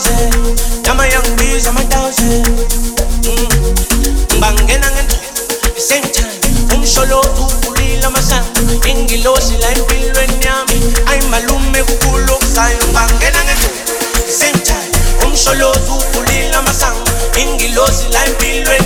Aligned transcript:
dose 0.00 0.82
Nama 0.86 1.06
young 1.06 1.36
bees 1.36 1.66
ama 1.66 1.80
dose 1.84 2.22
Mbangena 4.36 4.86
mm. 4.90 4.94
ngento 4.94 5.16
Same 5.78 6.08
time. 6.08 6.40
Umsholo 6.74 7.20
tukulila 7.36 8.10
masa 8.10 8.44
Ingilosi 8.88 9.54
la 9.60 9.72
impilo 9.72 10.20
enyami 10.22 10.80
Ay 11.06 11.20
malume 11.30 11.82
kukulo 11.84 12.34
kusayo 12.34 12.78
Mbangena 12.90 13.44
ngento 13.44 13.68
Same 14.38 14.58
time. 14.64 14.90
Umsholo 15.26 15.72
tukulila 15.72 16.62
masa 16.62 16.92
Ingilosi 17.42 18.08
la 18.12 18.26
impilo 18.26 18.72
enyami 18.72 18.79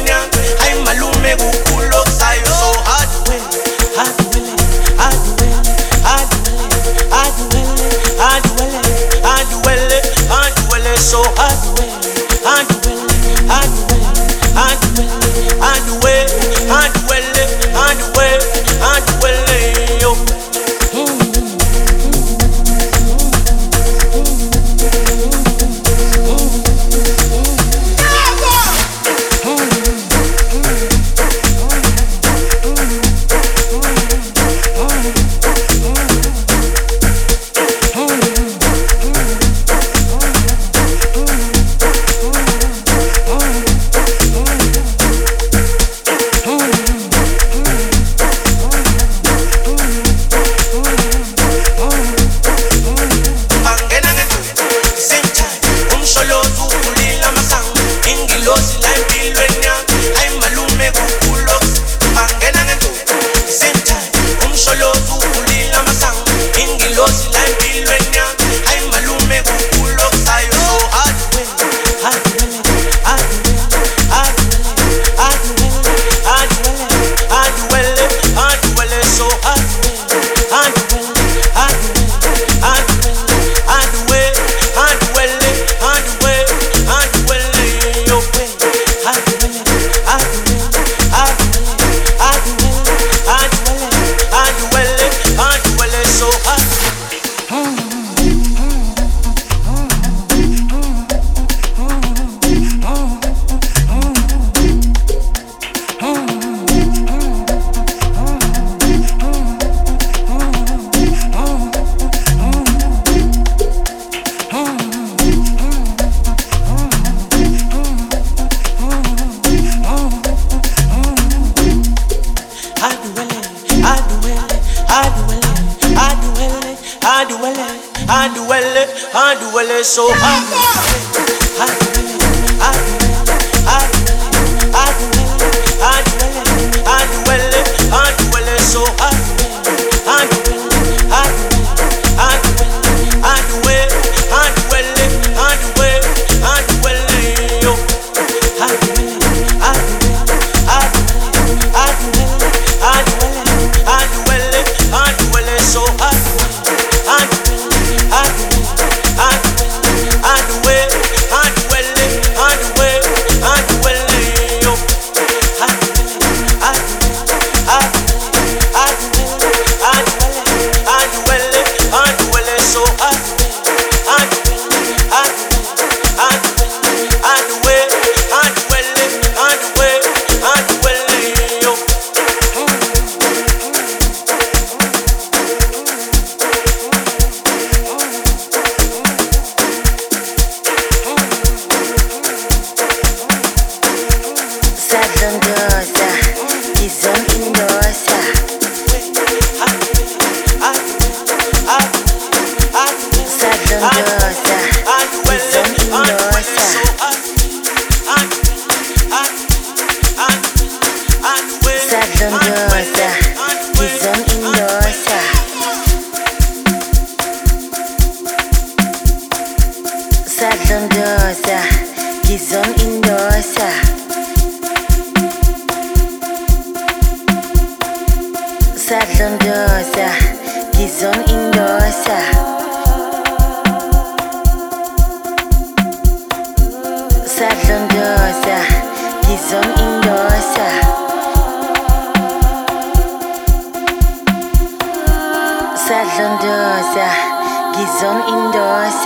Zone 248.00 248.22
indoors. 248.26 249.02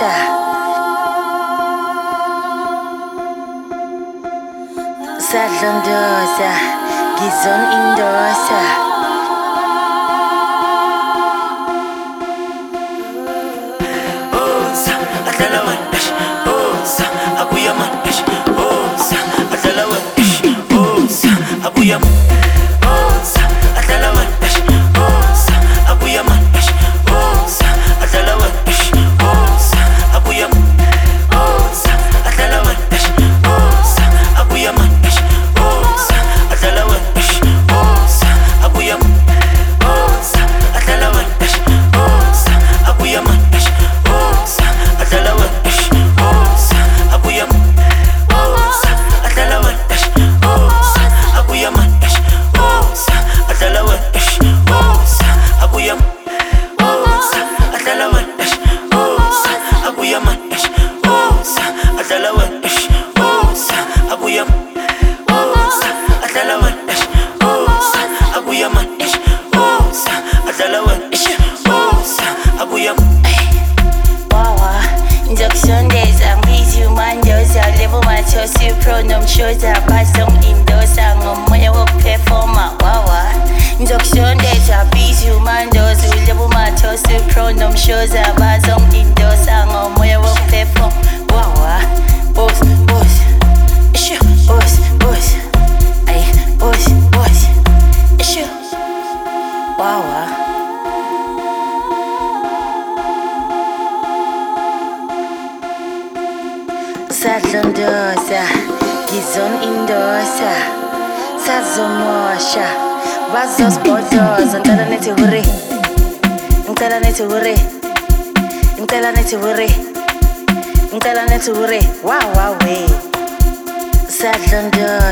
Salon 5.20 5.76
doors. 5.85 6.38
Gizon 7.19 7.62
indoors. 7.76 8.98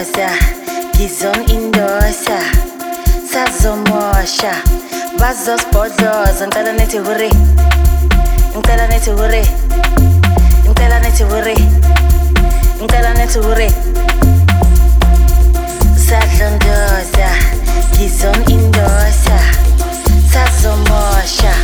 Гроза, 0.06 0.28
гизон 0.94 1.42
индося 1.48 2.38
Сазомоша, 3.32 4.54
вазос 5.18 5.62
подзоз 5.72 6.40
Нтала 6.46 6.72
нети 6.72 6.98
хури, 6.98 7.30
нтала 8.54 8.86
нети 8.88 9.10
хури 9.10 9.42
Нтала 10.68 10.98
нети 11.00 11.24
хури, 11.24 11.56
нтала 12.80 13.14
нети 13.14 13.38
хури 13.38 13.70
Садлондоза, 16.06 17.30
гизон 17.98 18.42
индося 18.48 19.38
Sazomosha, 20.32 21.54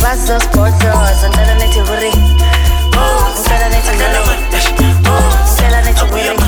vazos 0.00 0.44
podros, 0.46 1.22
andala 1.24 1.54
neti 1.60 1.80
hurry. 1.80 2.12
Oh, 2.96 3.32
andala 3.36 3.68
neti 3.72 3.92
hurry. 4.00 4.22
Oh, 5.06 5.30
andala 5.56 5.80
neti 5.84 6.04
hurry. 6.10 6.47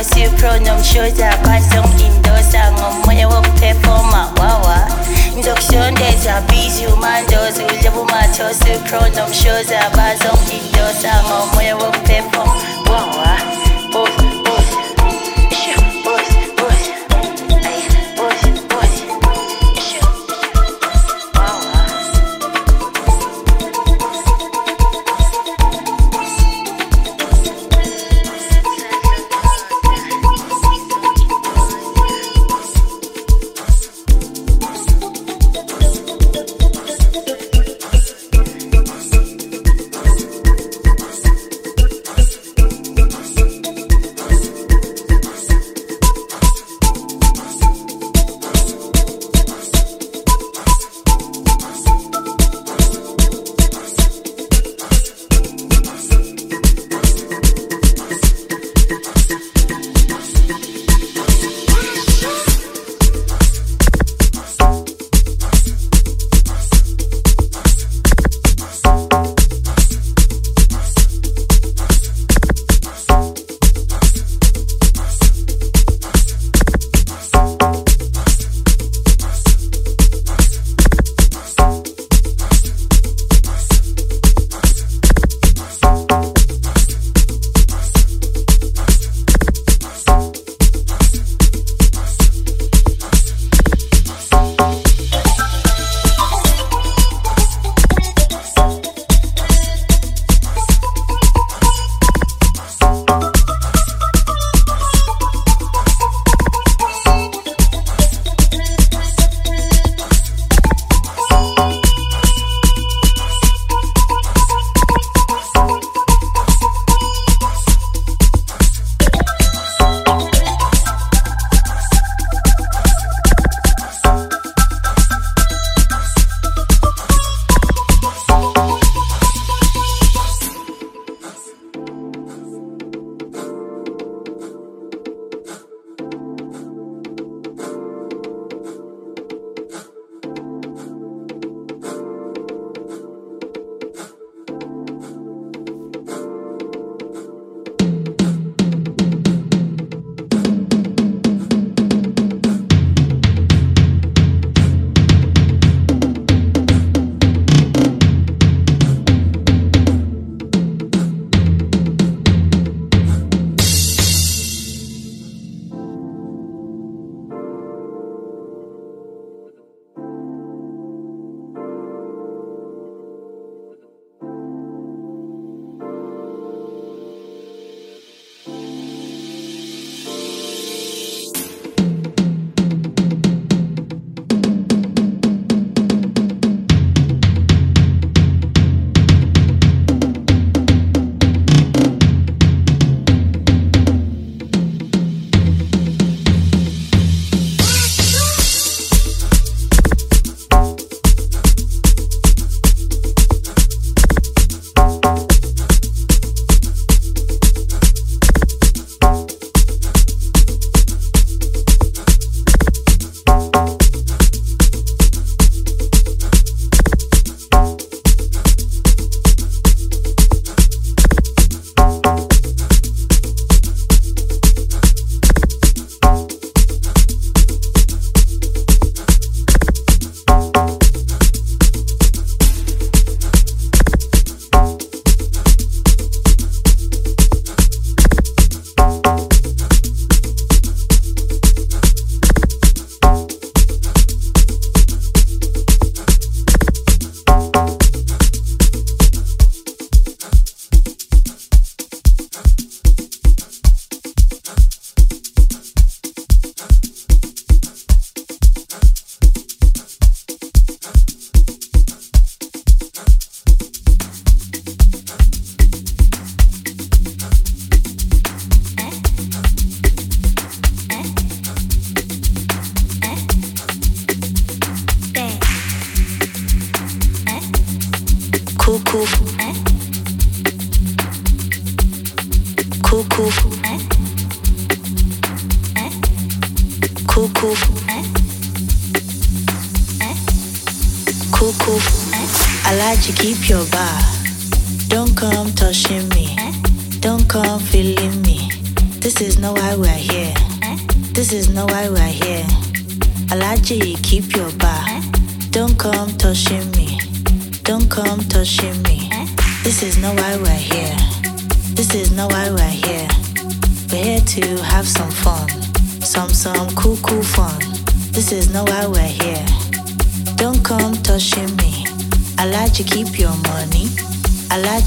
lebo 0.00 0.08
mathosi 0.08 0.30
pronomshoza 0.38 1.36
bazong 1.44 2.00
indosa 2.00 2.72
ngomoya 2.72 3.28
wokuphefoma 3.28 4.32
wawa. 4.40 4.88
Ngizokusondeza 5.36 6.40
bizi 6.48 6.86
umandoza 6.86 7.62
lebo 7.82 8.04
mathosi 8.04 8.78
pronomshoza 8.88 9.90
bazong 9.96 10.40
indosa 10.52 11.22
ngomoya 11.24 11.76
wokuphefoma 11.76 12.54
wawa. 12.90 13.20
bos 13.20 13.39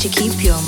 to 0.03 0.09
keep 0.09 0.43
your 0.43 0.62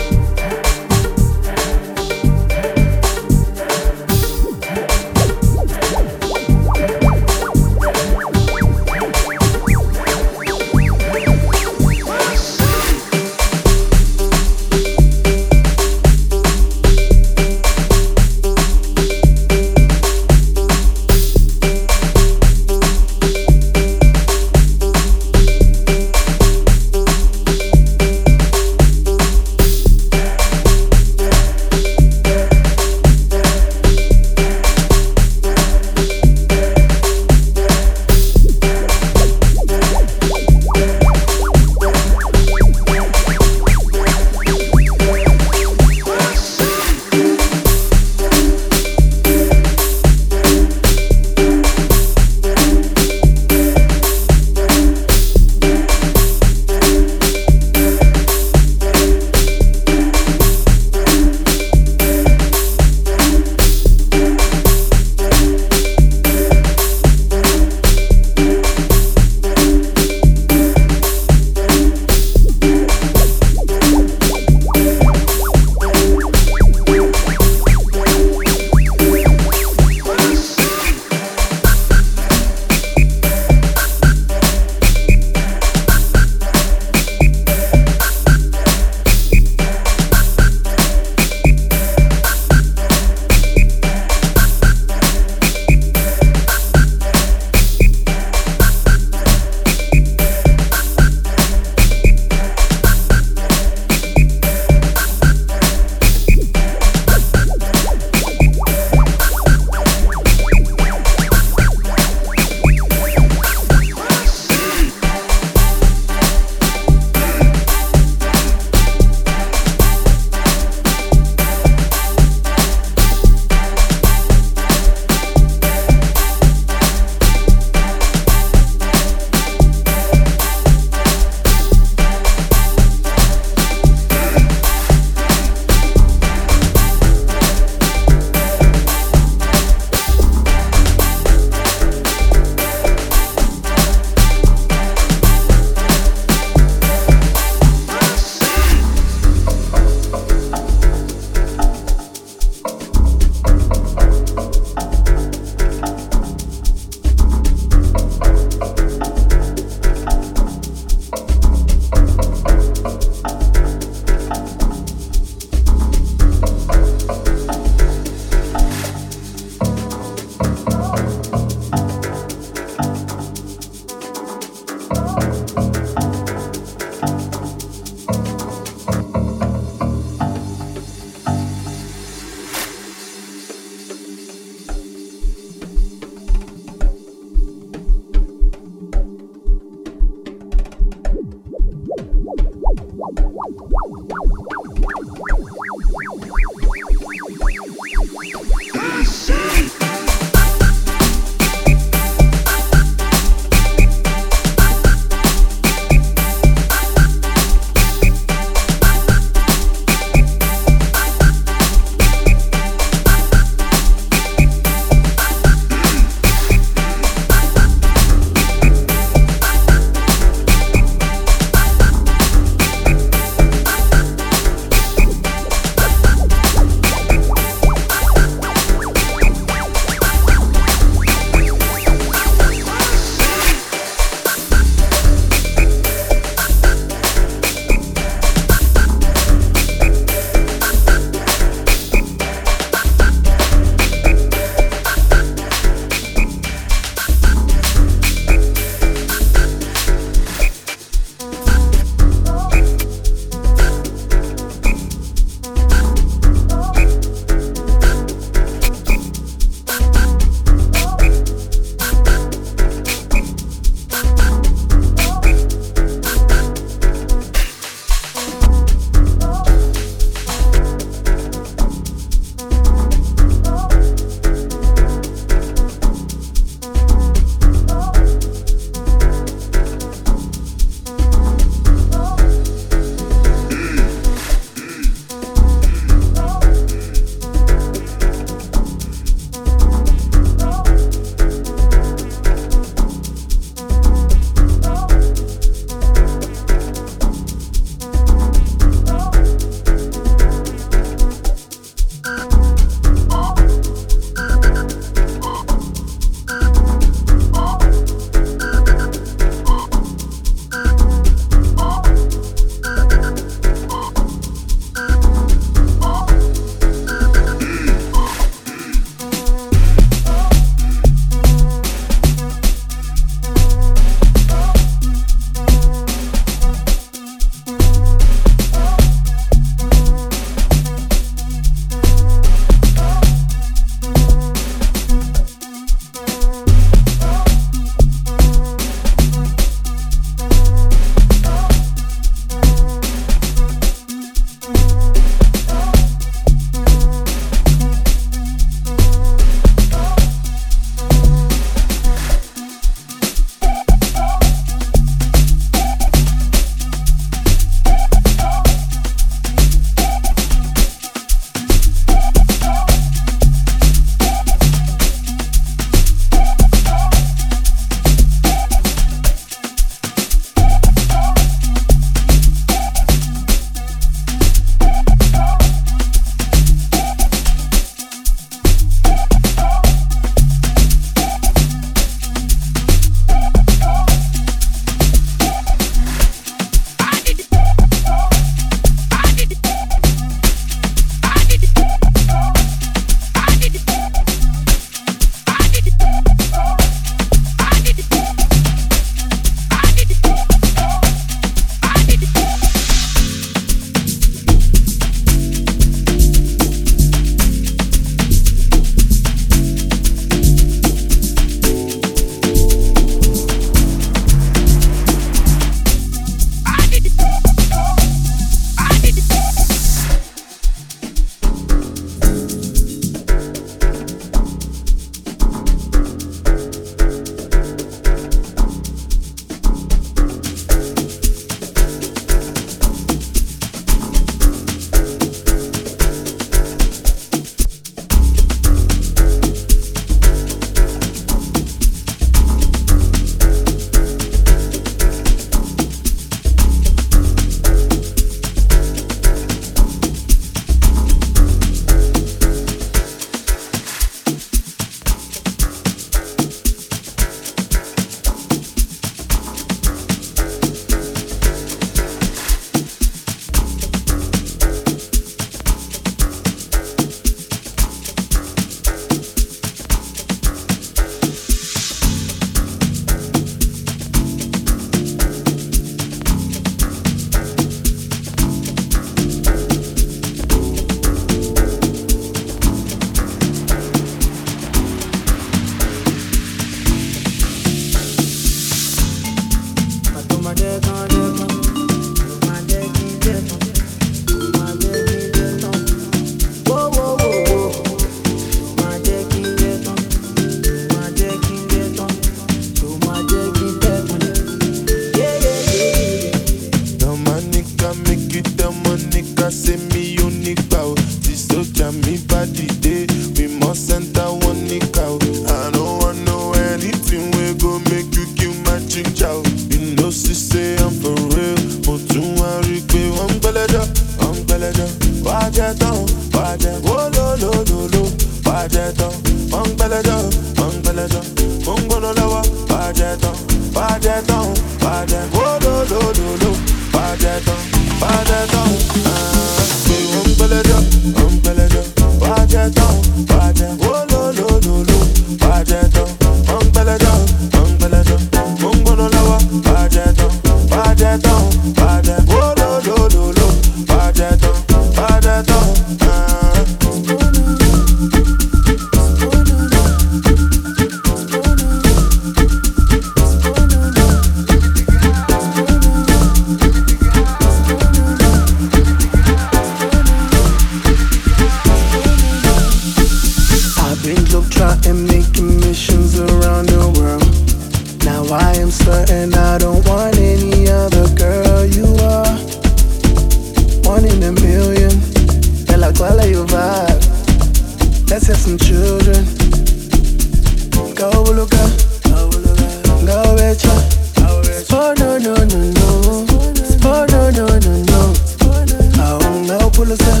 full 599.63 599.71
of 599.71 599.79
sun. 599.79 600.00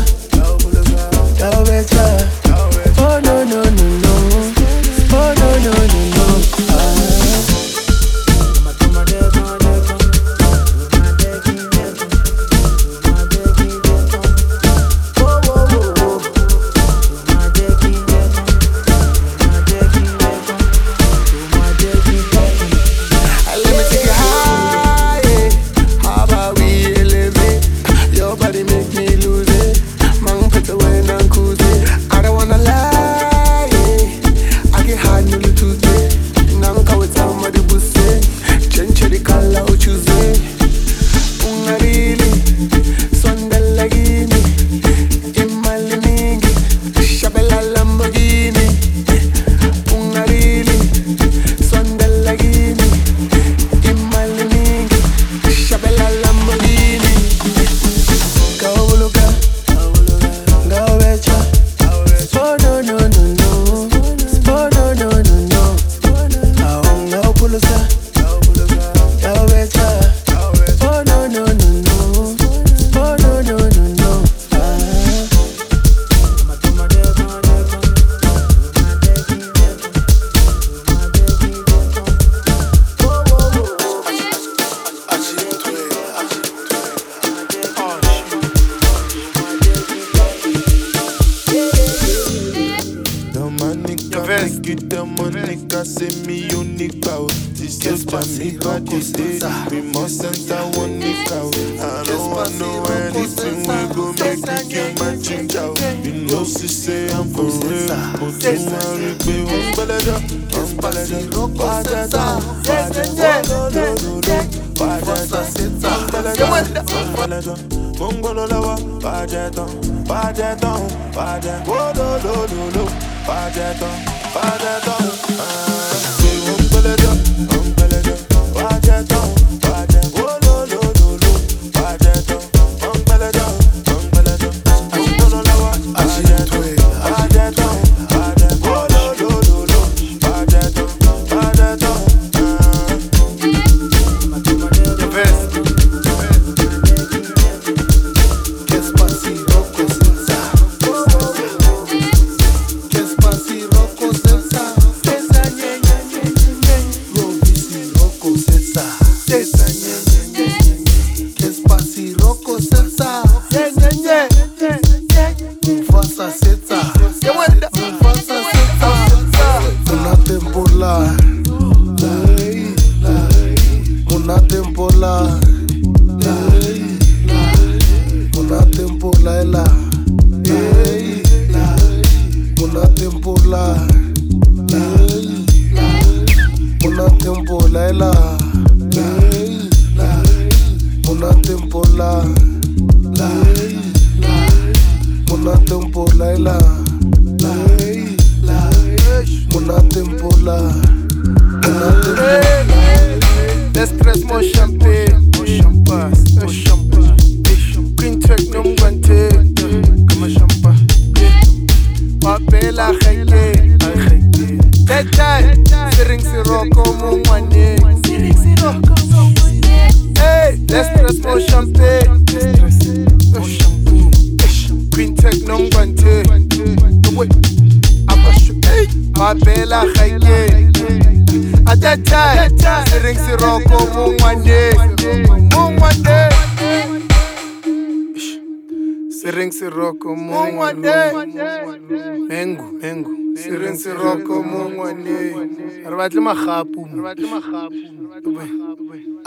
batle 247.03 247.27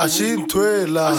see 0.08 0.32
a 0.32 0.36
nthwela 0.36 1.16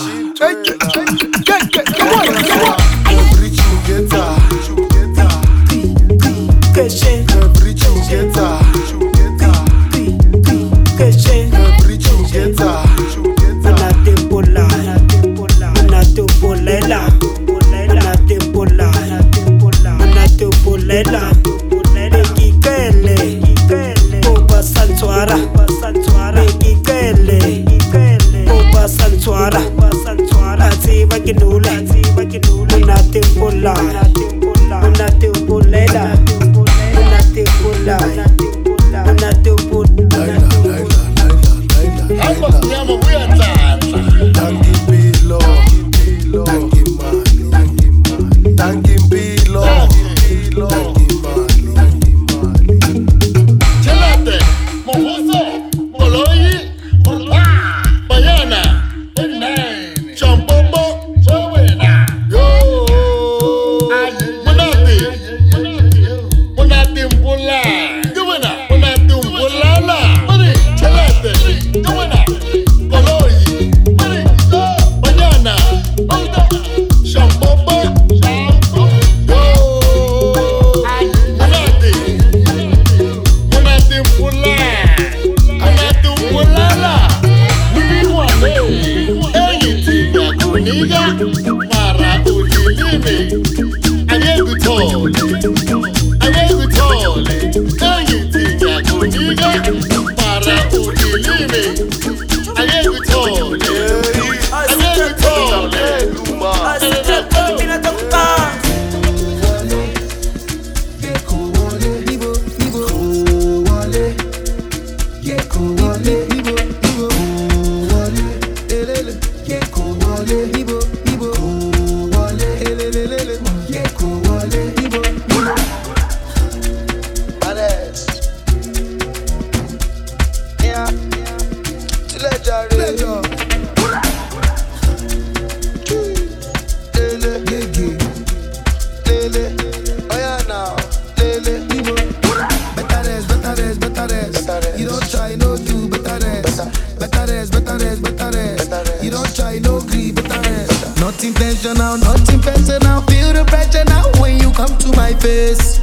Not 151.15 151.23
intentional, 151.23 151.97
not 151.99 152.29
intentional. 152.29 153.01
Feel 153.03 153.31
the 153.31 153.45
pressure 153.47 153.85
now 153.85 154.03
when 154.19 154.37
you 154.37 154.51
come 154.51 154.77
to 154.79 154.91
my 154.97 155.13
face. 155.13 155.79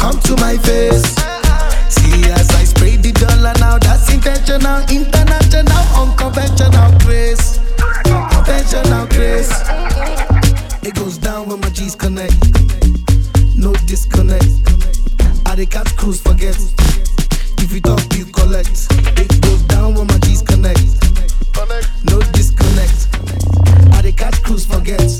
Come 0.00 0.18
to 0.20 0.36
my 0.40 0.56
face. 0.56 1.04
See 1.92 2.24
as 2.32 2.48
I 2.56 2.64
spray 2.64 2.96
the 2.96 3.12
dollar 3.12 3.52
now, 3.60 3.76
that's 3.76 4.08
intentional, 4.08 4.80
international, 4.88 5.84
unconventional 6.00 6.96
grace. 7.04 7.60
Conventional 8.08 9.04
grace. 9.12 9.52
It 10.80 10.94
goes 10.94 11.18
down 11.18 11.50
when 11.50 11.60
my 11.60 11.68
G's 11.68 11.94
connect. 11.94 12.32
No 13.54 13.74
disconnect. 13.84 14.48
I 15.44 15.56
the 15.56 15.66
catch 15.68 15.94
cruise 15.98 16.22
forget. 16.22 16.56
If 17.60 17.70
you 17.70 17.82
talk, 17.82 18.00
you 18.16 18.24
collect. 18.24 18.88
It 19.20 19.27
catch 24.88 25.17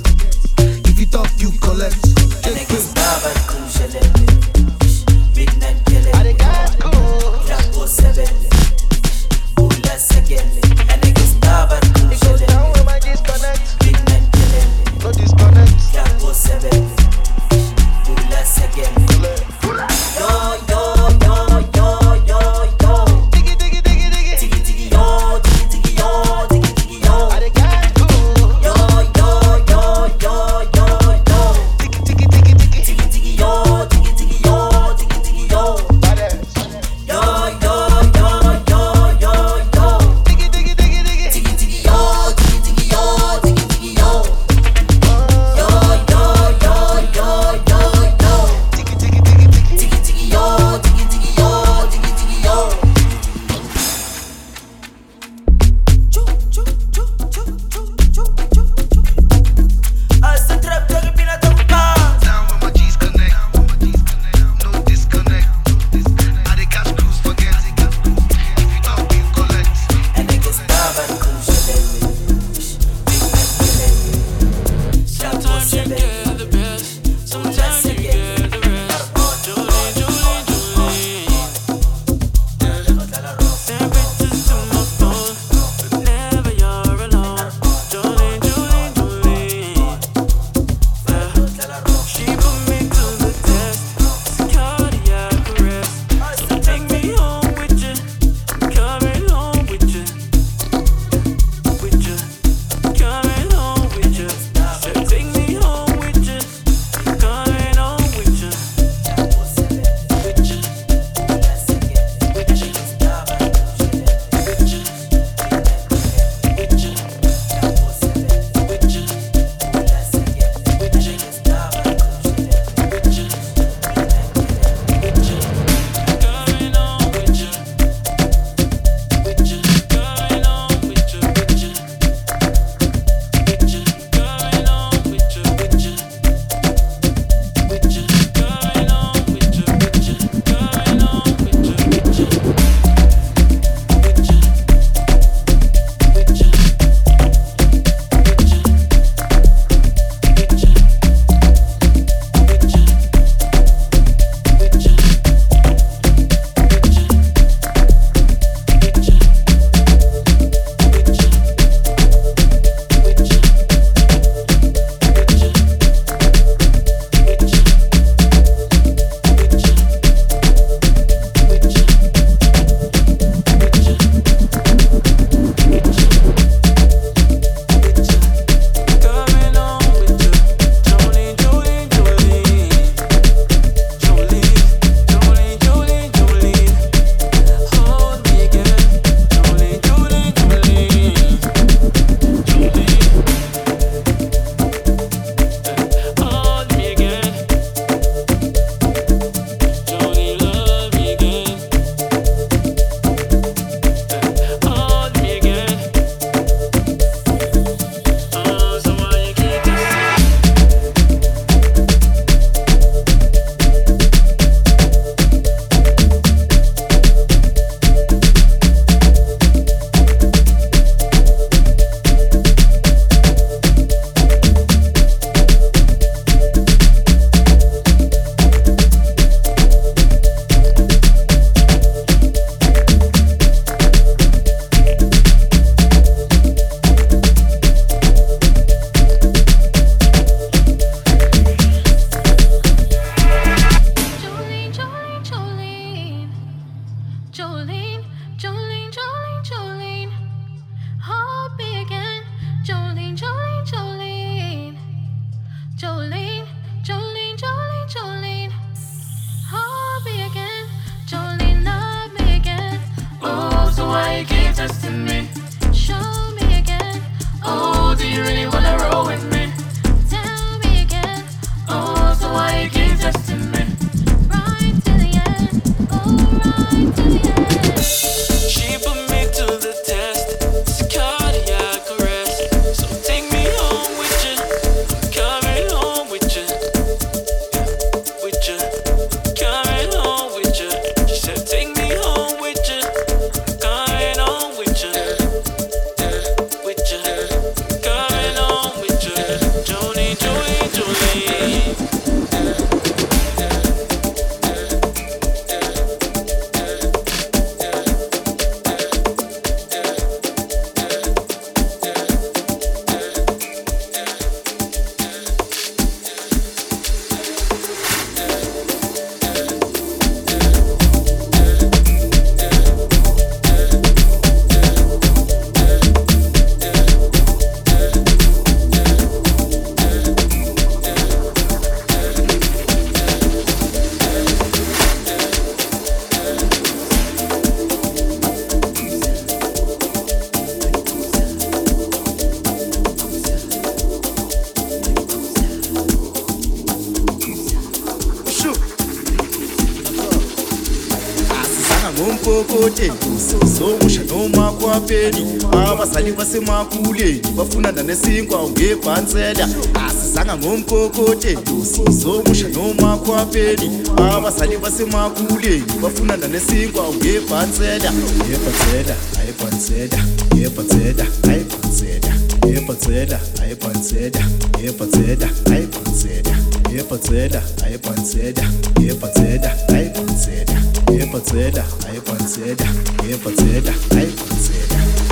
nasemakuleni 356.29 357.20
bafunanda 357.37 357.83
nesinkwa 357.83 358.51
ngebhansela. 358.51 359.49
Asizanga 359.87 360.37
ngomkokote 360.37 361.39
sizomusha 361.62 362.49
nomakhwapeni 362.49 363.70
abazali 363.97 364.57
basemakuleni 364.59 365.64
bafunanda 365.83 366.29
nesinkwa 366.29 366.85
ngebhansela. 366.95 367.93
Ngebhansela 367.93 368.95
ayibhansela 369.20 370.05
ngebhansela 370.35 371.07
ayibhansela 371.29 372.12
ngebhansela 372.47 373.20
ayibhansela 373.43 374.24
ngebhansela 374.59 375.29
ayibhansela 375.51 376.43
ngebhansela 376.70 377.43
ayibhansela 377.64 378.45
ngebhansela 378.81 379.51
ayibhansela 379.68 380.61
ngebhansela 380.91 381.64
ayibhansela 381.89 382.68
ngebhansela 383.03 383.74
ayibhansela 383.95 384.28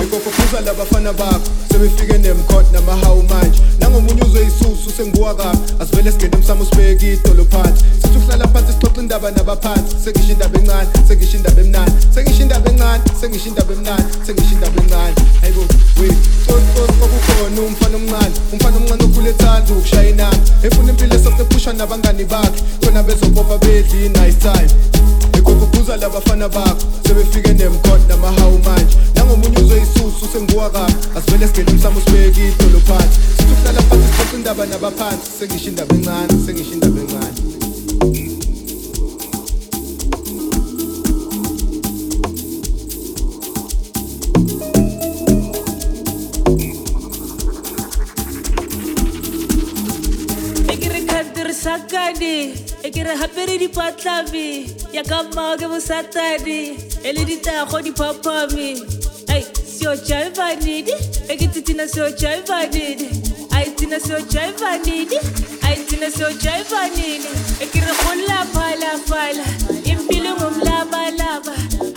ikopophuza 0.07 0.61
labafana 0.61 1.13
bakho. 1.13 1.41
Sebefike 1.71 2.17
nemkhot 2.17 2.65
namahawu 2.73 3.23
manje. 3.23 3.59
Nangomunye 3.79 4.21
uzwe 4.21 4.47
isusu 4.47 4.91
sengiwakaphi 4.97 5.73
asivele 5.79 6.11
singene 6.11 6.35
emsamo 6.37 6.65
sibeke 6.65 7.13
idolo 7.13 7.45
phansi. 7.45 7.83
Sithi 8.01 8.17
ukuhlala 8.17 8.47
phansi 8.47 8.71
sixoxa 8.73 9.01
indaba 9.01 9.31
nabaphansi. 9.31 9.95
Sengisho 10.03 10.31
indaba 10.31 10.59
encane 10.59 10.89
sengisho 11.07 11.37
indaba 11.37 11.61
emnani 11.61 11.91
sengisho 12.13 12.41
indaba 12.41 12.69
encane 12.71 13.03
sengisho 13.21 13.49
indaba 13.49 13.73
emnani 13.73 14.05
sengisho 14.25 14.53
indaba 14.55 14.81
encane. 14.81 15.15
Hayibo 15.41 15.61
we 15.99 16.07
tsotsos 16.43 16.91
kwakukhona 16.99 17.61
umfana 17.61 17.97
omncane. 17.97 18.35
Umfana 18.53 18.77
omncane 18.77 19.03
okhule 19.03 19.29
ethanda 19.29 19.73
ukushaya 19.73 20.09
inamba 20.09 20.37
efuna 20.63 20.89
impilo 20.89 21.15
esoft 21.15 21.39
ephusha 21.39 21.73
nabangani 21.73 22.25
bakhe. 22.25 22.61
Khona 22.81 23.03
bezobopha 23.03 23.57
bedli 23.57 24.05
i-nice 24.05 24.39
time. 24.39 24.71
Ikopophuza 25.47 25.97
labafana 25.97 26.49
bakho 26.49 26.87
sebefike 27.07 27.53
nemkhot 27.53 28.01
namahawu 28.09 28.59
manje. 28.65 28.97
Nangomunye 29.15 29.57
uzwe 29.57 29.81
isusu 29.81 30.27
sengiwakaphi 30.33 30.95
asivele 31.17 31.47
singene 31.47 31.71
emsamo 31.71 32.01
sibeke 32.01 32.47
idolo 32.47 32.79
phansi. 32.79 33.19
Sithi 33.37 33.51
ukuhlala 33.53 33.81
phansi 33.81 34.07
sixoxa 34.07 34.35
indaba 34.35 34.65
nabaphansi 34.65 35.31
sengisho 35.39 35.69
indaba 35.69 35.95
encane 35.95 36.45
sengisho 36.45 36.73
indaba 36.73 36.99
encane. 37.01 37.33
Khantirisakane 51.07 52.66
e 52.87 52.91
ke 52.95 53.03
re 53.03 53.13
gapere 53.19 53.55
dipatlabe 53.61 54.43
ya 54.95 55.03
ka 55.03 55.17
mmao 55.23 55.57
ke 55.61 55.67
bosatane 55.71 56.59
e 57.03 57.11
le 57.15 57.23
ditago 57.29 57.81
diphaphame 57.87 58.67
ai 59.33 59.41
seo 59.77 59.95
jaivanedi 60.09 60.95
e 61.27 61.35
ke 61.39 61.47
titina 61.55 61.87
seo 61.93 62.07
jaivanedi 62.21 63.07
ai 63.57 63.65
tina 63.81 63.99
seo 64.05 64.19
jaivanedi 64.35 65.19
ai 65.67 65.75
tina 65.89 66.09
seo 66.17 66.31
jaivanedi 66.45 67.31
e 67.63 67.65
ke 67.73 67.79
re 67.87 67.93
go 67.99 68.13
laphalaphala 68.29 69.45
impilo 69.91 70.31
ngomlabalaba 70.39 71.53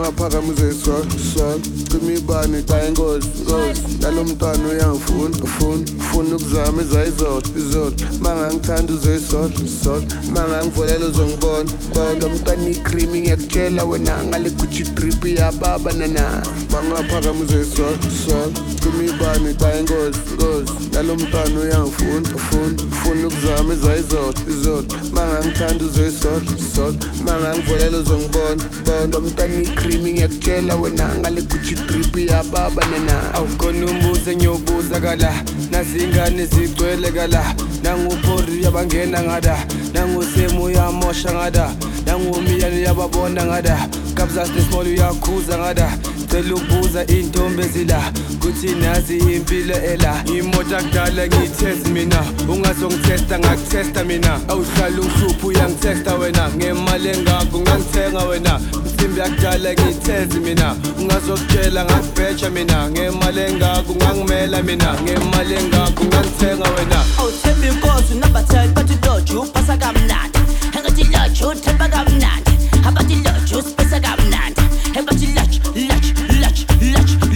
paramos 0.00 0.16
paramız 0.16 0.62
esrar, 0.62 1.79
ibani 1.98 2.62
xa 2.68 2.86
ingozi 2.88 3.28
ngozi 3.42 3.82
nalo 4.00 4.24
mntwana 4.24 4.68
uyangifuna 4.68 5.36
ufuna 5.42 5.84
ufuna 5.98 6.36
ukuzama 6.36 6.82
izayizolo 6.82 7.42
izolo 7.56 7.92
mangangithanda 8.20 8.92
uzoyisol 8.92 9.50
sol 9.82 10.02
mangangivolela 10.34 11.06
uzongibona 11.06 11.70
bona 11.94 12.28
mntwana 12.28 12.68
ikrimi 12.70 13.20
ngiyakutshela 13.20 13.84
wena 13.84 14.24
ngale 14.24 14.50
gucci 14.50 14.82
drip 14.82 15.24
yababa 15.24 15.92
nana. 15.92 16.42
Bangaphakamize 16.72 17.64
sol 17.64 17.96
sol 18.26 18.50
cima 18.80 19.02
ibani 19.04 19.54
xa 19.60 19.78
ingozi 19.78 20.20
ngozi 20.34 20.72
nalo 20.92 21.16
mntwana 21.16 21.60
uyangifuna 21.60 22.28
ufuna 22.38 22.82
ufuna 22.92 23.26
ukuzama 23.28 23.74
izayizolo 23.74 24.34
izolo 24.48 24.84
mangangithanda 25.12 25.84
uzoyisol 25.84 26.42
sol 26.74 26.94
mangangivolela 27.24 27.98
uzongibona 27.98 28.62
bona 28.86 29.20
mntwana 29.20 29.62
ikrimi 29.62 30.12
ngiyakutshela 30.12 30.76
wena 30.76 31.14
ngale 31.18 31.42
gucci 31.42 31.79
drip 31.86 32.16
yababa 32.30 32.82
nana 32.86 33.34
awukhona 33.34 33.86
umbuzo 33.86 34.30
engiyobuza 34.30 35.00
kala. 35.00 35.34
Nazingane 35.70 36.46
zigcwele 36.46 37.12
kala. 37.12 37.54
Nanguphori 37.82 38.62
yabangena 38.62 39.22
ngada. 39.22 39.66
Nangusemu 39.94 40.62
uyamosha 40.64 41.32
ngada. 41.32 41.70
Nangumiyane 42.06 42.76
uyababona 42.76 43.44
ngada. 43.46 43.88
Kabzas 44.14 44.48
nesmall 44.56 44.86
uyakhuza 44.86 45.58
ngada. 45.58 45.98
Cela 46.30 46.54
ukubuza 46.54 47.06
intombi 47.06 47.62
ezila. 47.62 48.12
Kuthi 48.40 48.74
nazi 48.74 49.18
impilo 49.18 49.74
ela. 49.74 50.22
Imoto 50.26 50.76
akudala 50.76 51.26
ngiyithest 51.26 51.88
mina. 51.88 52.24
Ungazongithesta 52.48 53.38
ngakuthesta 53.38 54.04
mina. 54.04 54.40
Awuhlala 54.48 55.00
ungihlupha 55.00 55.46
uyangithesta 55.46 56.14
wena. 56.14 56.50
Ngemali 56.56 57.08
engako 57.08 57.58
ungangithenga 57.58 58.24
wena. 58.24 58.60
Insimbi 59.00 59.20
yakudala 59.20 59.72
ngiyithezi 59.72 60.40
mina. 60.40 60.76
Ungazokutshela 60.98 61.84
ngakubheja 61.84 62.50
mina. 62.50 62.90
Ngemali 62.90 63.40
engako 63.40 63.92
ungangimela 63.92 64.62
mina. 64.62 64.94
Ngemali 65.02 65.54
engako 65.54 66.02
ungangithenga 66.02 66.68
wena. 66.70 67.04
Awuthemba 67.18 67.66
inkosi 67.66 68.14
unabatheli 68.14 68.72
bathi 68.72 68.98
loju 69.06 69.40
upasa 69.40 69.76
kamnandi. 69.76 70.38
Engathi 70.76 71.04
loju 71.04 71.48
uthemba 71.48 71.88
kamnandi. 71.88 72.50
Abathi 72.88 73.14
loju 73.14 73.62
sipesa 73.62 74.00
kamnandi. 74.00 74.60
Engathi 74.98 75.26
loju 75.26 75.60
loju 75.74 76.12
loju 76.42 76.64
loju 76.92 77.29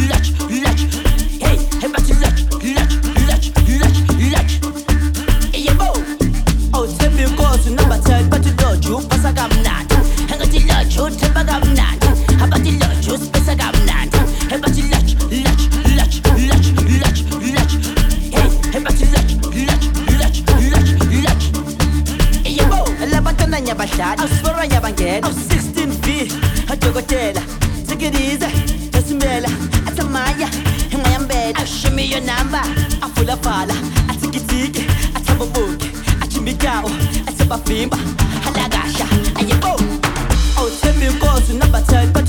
get. 24.95 25.25
I'm 25.25 25.33
16 25.33 25.91
feet, 26.03 26.33
a 26.71 26.77
jogotela. 26.77 27.43
Take 27.87 28.03
it 28.03 28.15
easy, 28.21 28.91
just 28.91 29.11
umbrella. 29.11 29.49
At 29.87 29.99
a 29.99 30.05
maya, 30.05 30.49
in 30.93 31.03
my 31.03 31.27
bed. 31.27 31.57
I 31.57 31.65
show 31.65 31.91
me 31.91 32.05
your 32.05 32.21
number. 32.21 32.63
I 33.03 33.11
full 33.15 33.31
of 33.31 33.41
fala. 33.43 33.75
I 34.09 34.17
take 34.21 34.37
it 34.37 34.49
tiki, 34.49 34.85
I 35.15 35.21
tap 35.21 35.41
a 35.41 35.47
book. 35.47 35.81
I 36.23 36.27
chimmy 36.27 36.59
cow, 36.59 36.85
I 36.87 37.33
tap 37.37 37.51
a 37.51 37.59
fimba. 37.67 37.99
I 38.47 38.51
lagasha, 38.57 39.07
I 39.37 39.43
yebo. 39.45 39.75
Oh. 39.77 40.59
oh, 40.59 40.79
tell 40.81 40.95
me, 40.97 41.07
go 41.21 41.41
to 41.41 41.53
number 41.55 41.81
10. 41.81 42.24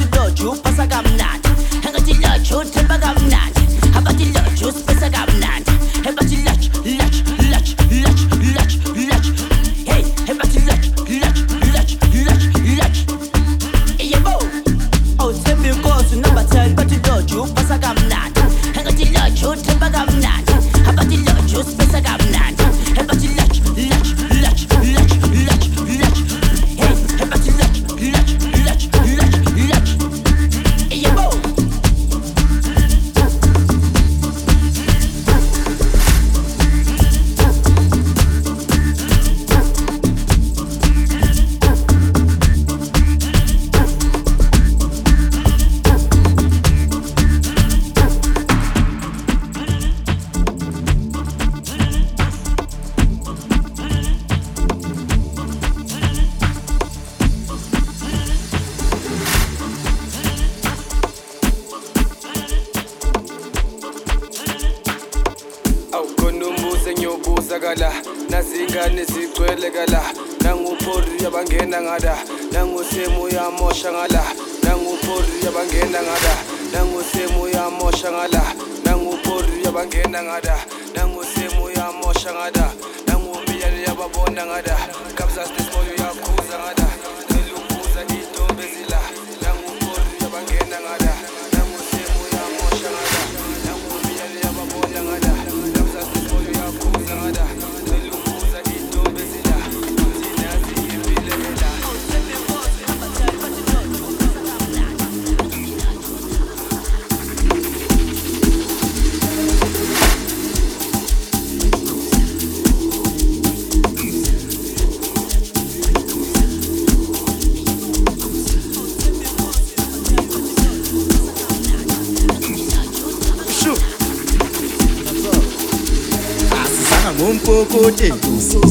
makote 127.76 128.14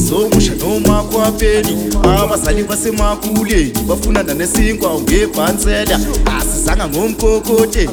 sokusha 0.09 0.55
noma 0.55 1.03
kwapeli 1.03 1.77
abazali 2.03 2.63
basemakuleni 2.63 3.73
bafunana 3.87 4.33
nesinkwa 4.33 5.01
ngebhansela. 5.01 5.99
Asizanga 6.37 6.87
ngomkokote 6.87 7.89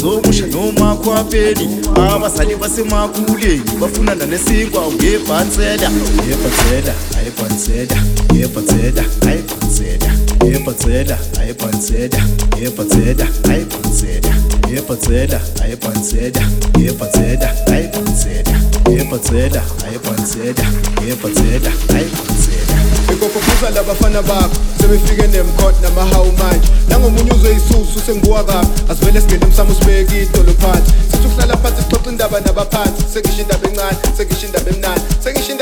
sokusha 0.00 0.46
noma 0.46 0.96
kwapeli 0.96 1.68
abazali 1.94 2.56
basemakuleni 2.56 3.62
bafunana 3.80 4.26
nesinkwa 4.26 4.82
ngebhansela. 4.92 5.90
Ngebhansela 5.90 6.94
ayibhansela 7.18 7.96
ngebhansela 8.32 9.04
ayibhansela 9.26 10.12
ngebhansela 10.44 11.18
ayibhansela 11.40 12.26
ngebhansela 12.56 13.28
ayibhansela 13.50 14.34
ngebhansela 14.68 15.40
ayibhansela 15.62 16.42
ngebhansela 16.78 17.50
ayibhansela 17.66 18.58
ngebhansela 18.90 19.62
ngiyaconsider 20.12 20.66
ngiyaconsider 21.00 21.72
ayiconsider 21.94 22.78
ngikokhumbuza 23.08 23.70
labafana 23.70 24.22
bakho 24.22 24.56
sebefike 24.80 25.26
nemkhot 25.26 25.74
namahawu 25.82 26.32
manje. 26.32 26.68
Nangomunye 26.88 27.32
uzwe 27.32 27.56
isusu 27.56 28.00
senguwa 28.06 28.44
kabi. 28.44 28.68
Asivele 28.90 29.20
singene 29.20 29.44
umsamo 29.44 29.74
sibeke 29.74 30.22
idolo 30.22 30.54
phansi. 30.60 30.92
Sithi 31.10 31.26
ukuhlala 31.26 31.56
phansi 31.56 31.82
sixoxe 31.82 32.10
indaba 32.10 32.40
nabaphansi. 32.40 33.02
Sengisho 33.12 33.42
indaba 33.42 33.68
encane 33.68 33.98
sengisho 34.16 34.46
indaba 34.46 34.70
emnani 34.70 35.02
sengisho 35.24 35.52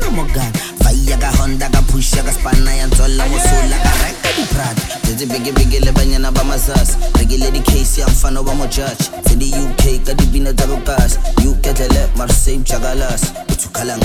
na 0.00 0.10
mogana 0.10 0.52
faiya 0.82 1.16
ka 1.18 1.30
honda 1.38 1.68
ka 1.68 1.82
pusha 1.82 2.22
ka 2.22 2.32
spanna 2.32 2.74
ya 2.74 2.86
ntswalla 2.86 3.26
mosola 3.26 3.76
ka 3.84 3.92
reka 4.02 4.30
diprata 4.36 4.82
tsetse 5.02 5.26
bekebeke 5.26 5.80
le 5.80 5.92
banyana 5.92 6.30
ba 6.32 6.44
masasa 6.44 6.98
rekile 7.18 7.50
di-case 7.50 8.00
ya 8.00 8.06
mfana 8.08 8.42
ba 8.42 8.54
mojudge 8.54 9.10
tse 9.24 9.36
di-uk 9.36 10.04
ka 10.06 10.14
dipina 10.14 10.52
tsa 10.52 10.66
bokase 10.66 11.18
uketlele 11.48 12.08
marseille 12.16 12.64
jakalase 12.64 13.26
uthukhala 13.52 13.96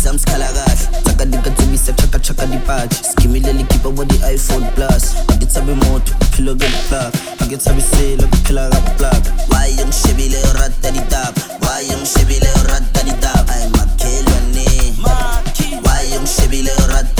Sams 0.00 0.22
esamsikhala 0.24 0.48
kahle 0.52 0.86
dika 1.04 1.24
to 1.26 1.42
ka 1.42 1.50
tsebisa 1.50 1.92
chaka-chaka 1.92 2.46
dipatche 2.46 3.04
skimile 3.04 3.52
likipa 3.52 3.88
wa 3.88 4.04
di-iphone 4.04 4.66
plus 4.74 5.14
ga 5.28 5.36
ke 5.36 5.46
tshabe 5.46 5.74
motho 5.74 6.14
bophelo 6.20 6.54
ke 6.54 6.66
diplaka 6.66 7.18
ga 7.38 7.46
ke 7.46 7.56
tshabisela 7.56 8.26
bophela 8.26 8.70
ka 8.70 8.80
boplaka 8.80 9.30
waye 9.52 9.84
ngishebile 9.84 10.38
o 10.48 10.52
rata 10.52 10.90
ditaba 10.90 11.40
waye 11.68 11.96
ngishebile 11.96 12.48
o 12.56 12.62
rata 12.72 13.02
ditaba 13.02 13.52
ae 13.54 13.68
makhelwane 13.76 14.69
them 16.20 16.26
shit 16.26 16.50
be 16.50 16.62
little 16.62 16.86
rat 16.88 17.19